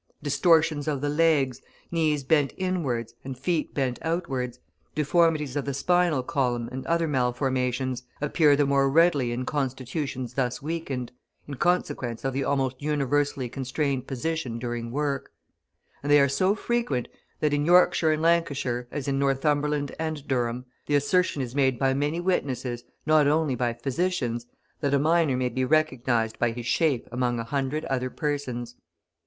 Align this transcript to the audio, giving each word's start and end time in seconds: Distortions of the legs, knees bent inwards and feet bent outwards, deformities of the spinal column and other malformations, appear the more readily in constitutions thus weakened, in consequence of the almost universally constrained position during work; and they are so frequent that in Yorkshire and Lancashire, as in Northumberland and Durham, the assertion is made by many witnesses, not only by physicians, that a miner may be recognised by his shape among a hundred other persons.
Distortions 0.23 0.87
of 0.87 0.99
the 0.99 1.09
legs, 1.09 1.61
knees 1.91 2.23
bent 2.23 2.53
inwards 2.57 3.13
and 3.23 3.37
feet 3.37 3.75
bent 3.75 3.99
outwards, 4.01 4.57
deformities 4.95 5.55
of 5.55 5.65
the 5.65 5.75
spinal 5.75 6.23
column 6.23 6.67
and 6.71 6.83
other 6.87 7.07
malformations, 7.07 8.01
appear 8.19 8.55
the 8.55 8.65
more 8.65 8.89
readily 8.89 9.31
in 9.31 9.45
constitutions 9.45 10.33
thus 10.33 10.59
weakened, 10.59 11.11
in 11.47 11.53
consequence 11.53 12.25
of 12.25 12.33
the 12.33 12.43
almost 12.43 12.81
universally 12.81 13.47
constrained 13.47 14.07
position 14.07 14.57
during 14.57 14.89
work; 14.89 15.31
and 16.01 16.11
they 16.11 16.19
are 16.19 16.27
so 16.27 16.55
frequent 16.55 17.07
that 17.39 17.53
in 17.53 17.63
Yorkshire 17.63 18.13
and 18.13 18.23
Lancashire, 18.23 18.87
as 18.91 19.07
in 19.07 19.19
Northumberland 19.19 19.93
and 19.99 20.27
Durham, 20.27 20.65
the 20.87 20.95
assertion 20.95 21.43
is 21.43 21.53
made 21.53 21.77
by 21.77 21.93
many 21.93 22.19
witnesses, 22.19 22.83
not 23.05 23.27
only 23.27 23.53
by 23.53 23.73
physicians, 23.73 24.47
that 24.79 24.95
a 24.95 24.99
miner 24.99 25.37
may 25.37 25.49
be 25.49 25.63
recognised 25.63 26.39
by 26.39 26.53
his 26.53 26.65
shape 26.65 27.07
among 27.11 27.37
a 27.39 27.43
hundred 27.43 27.85
other 27.85 28.09
persons. 28.09 28.75